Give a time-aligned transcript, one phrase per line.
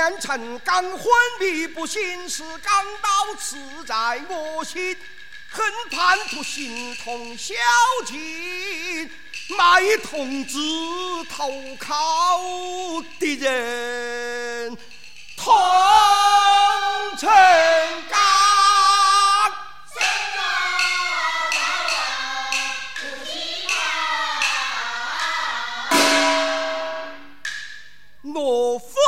[0.00, 1.02] 见陈刚昏
[1.38, 4.96] 迷不醒时，钢刀刺在我心，
[5.50, 7.52] 恨叛徒心痛小
[8.06, 9.10] 尽，
[9.58, 10.58] 卖童子
[11.28, 12.40] 投靠
[13.18, 14.74] 的人，
[15.36, 15.54] 同
[17.18, 17.28] 陈
[18.08, 18.18] 刚。
[28.32, 28.99] 我夫口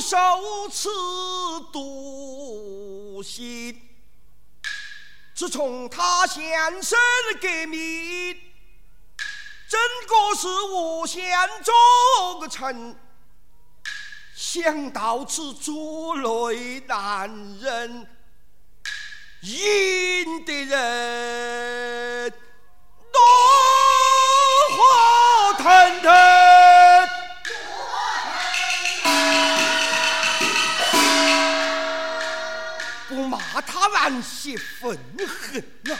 [0.00, 0.88] 受此
[1.72, 3.80] 毒刑，
[5.34, 6.98] 自从他先生
[7.40, 8.36] 革命，
[9.68, 11.30] 真个是我先
[11.62, 12.96] 做个臣。
[14.34, 17.28] 想到此诸类男
[17.58, 18.06] 人，
[19.42, 22.32] 赢的人
[23.12, 23.18] 怒
[34.06, 35.60] 感谢愤恨
[35.92, 35.98] 啊！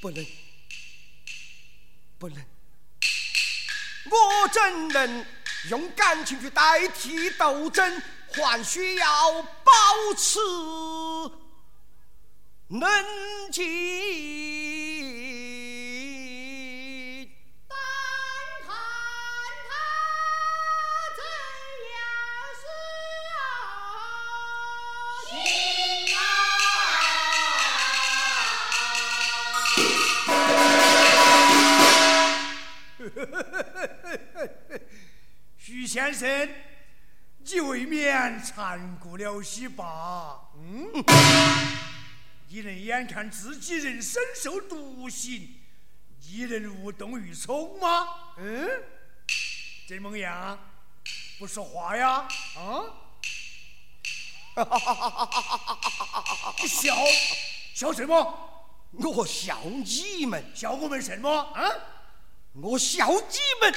[0.00, 0.24] 不能，
[2.20, 2.38] 不能，
[4.04, 5.26] 我怎能
[5.68, 8.00] 用感情去代替斗争？
[8.32, 10.38] 还需要保持
[12.68, 14.45] 冷静。
[35.56, 36.48] 徐先生，
[37.38, 40.50] 你未免残酷了些吧？
[40.56, 40.88] 嗯，
[42.48, 45.54] 你能眼看自己人身受毒刑，
[46.28, 48.08] 你能无动于衷吗？
[48.38, 48.68] 嗯，
[49.88, 50.58] 怎么样，
[51.38, 52.28] 不说话呀？
[52.56, 52.84] 啊？
[56.62, 56.96] 你笑
[57.74, 58.42] 笑什么？
[58.92, 61.28] 我笑你们，笑我们什么？
[61.30, 61.70] 啊？
[62.62, 63.74] 我笑你们。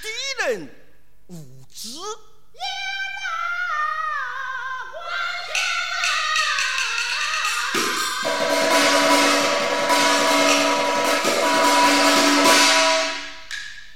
[0.00, 0.66] 敌人
[1.26, 1.36] 无
[1.70, 1.88] 知，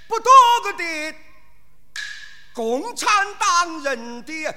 [0.06, 0.30] 不多
[0.62, 1.14] 个的
[2.52, 3.08] 共产
[3.38, 4.54] 党人的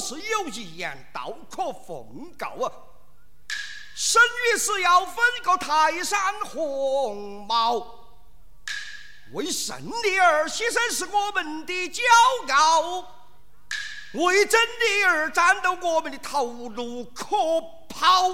[0.00, 2.72] 是有一言道可奉告啊，
[3.94, 7.76] 生于是要分个泰山鸿毛，
[9.32, 12.00] 为胜利而牺牲是我们的骄
[12.54, 13.14] 傲，
[14.12, 17.36] 为真理而战斗我们的头颅可
[17.88, 18.30] 抛。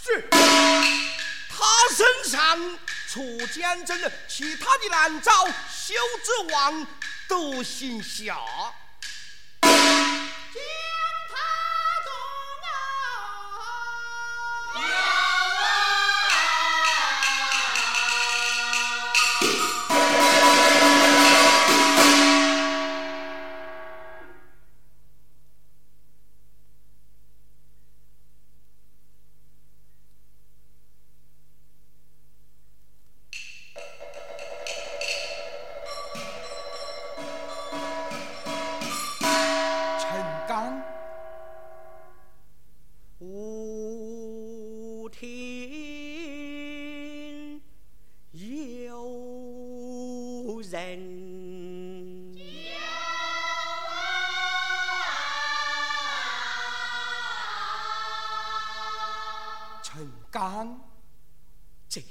[0.00, 2.78] 是，他身上
[3.08, 6.86] 除坚贞其他的难找，休指望
[7.28, 8.38] 独行侠。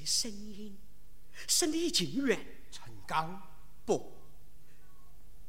[0.05, 0.77] 声音
[1.47, 2.39] 是李静远，
[2.71, 3.41] 陈刚
[3.85, 4.19] 不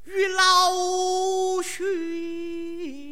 [0.04, 3.07] 与老徐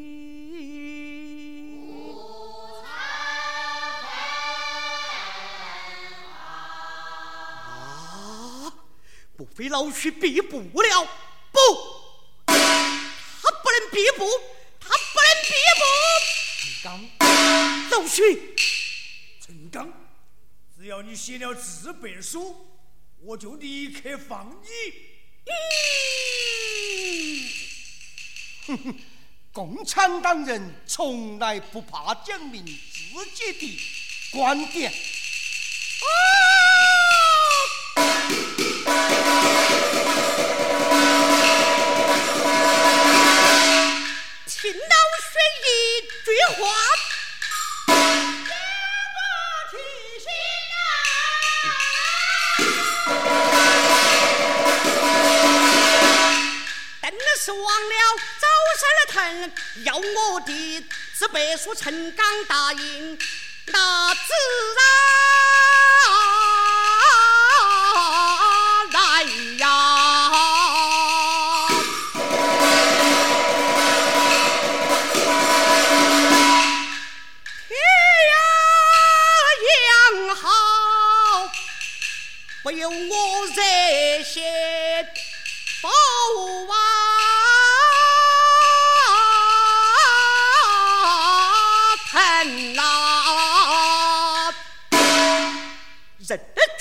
[9.36, 11.04] 不非老徐逼不了，
[11.52, 11.60] 不，
[12.46, 14.24] 他不能逼不，
[14.80, 15.82] 他不能逼不。
[16.62, 16.88] 陈刚，
[17.90, 18.54] 老徐，
[19.44, 19.92] 陈刚。
[20.78, 22.56] 只要你写了自白书，
[23.20, 24.66] 我就立刻放你。
[28.66, 28.98] 哼哼，
[29.52, 33.78] 共产党人从来不怕讲明自己的
[34.32, 34.90] 观点。
[34.90, 34.98] 听
[46.52, 46.68] 话
[47.86, 49.66] 好好好好
[57.38, 57.94] 是忘了
[58.40, 58.46] 周
[58.80, 60.84] 山的疼要我的
[61.14, 63.16] 是白书成刚答应
[63.66, 64.20] 大自
[64.74, 65.35] 然。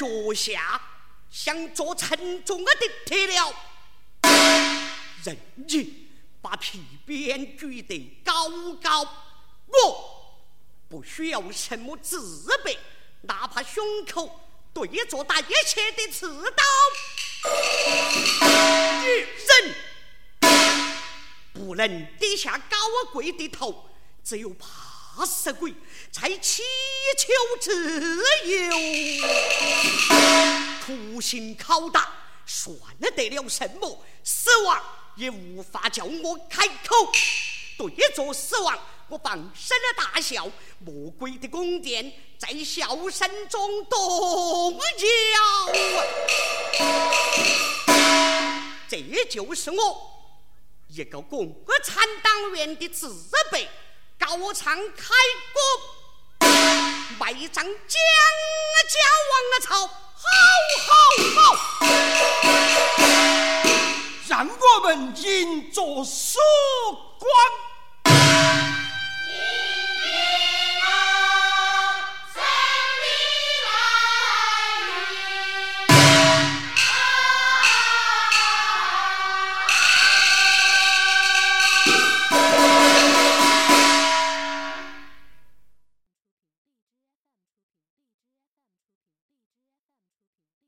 [0.06, 0.80] 脚下
[1.32, 2.72] 像座沉重的
[3.06, 3.54] 铁了，
[5.24, 6.08] 人你
[6.42, 8.50] 把皮鞭举得高
[8.82, 9.04] 高，
[9.68, 10.38] 我
[10.88, 12.78] 不需要什么自备，
[13.22, 14.40] 哪怕胸口
[14.74, 16.64] 对着打一切的刺刀。
[19.04, 19.76] 女人
[21.54, 22.78] 不能低下高
[23.12, 23.90] 贵的头，
[24.24, 24.68] 只有怕
[25.24, 25.72] 死鬼
[26.12, 26.64] 才祈
[27.16, 27.32] 求
[27.62, 28.76] 自由。
[30.84, 32.12] 苦心拷打，
[32.48, 32.76] 算
[33.16, 34.04] 得了什么？
[34.24, 34.82] 死亡
[35.16, 37.12] 也无法叫我开口。
[37.78, 38.80] 对着死亡，
[39.10, 40.50] 我放声的大笑。
[40.80, 44.80] 魔鬼的宫殿在笑声中动摇。
[48.88, 50.12] 这就是我
[50.88, 51.54] 一个共
[51.84, 53.10] 产党员的自
[53.52, 53.68] 备，
[54.18, 55.14] 高唱开
[55.54, 55.60] 歌，
[57.20, 57.72] 卖张蒋
[58.88, 59.00] 家
[59.32, 59.94] 王的草，好
[60.86, 60.90] 好
[61.36, 61.40] 好。
[64.28, 66.40] 让我们迎着曙
[67.20, 67.30] 光